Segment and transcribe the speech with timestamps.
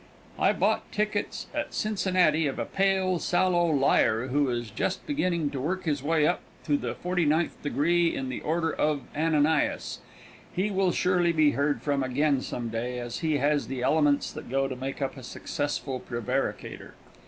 [0.39, 5.59] I bought tickets at Cincinnati of a pale, sallow liar, who is just beginning to
[5.61, 9.99] work his way up to the forty ninth degree in the Order of Ananias.
[10.51, 14.49] He will surely be heard from again some day, as he has the elements that
[14.49, 16.95] go to make up a successful prevaricator.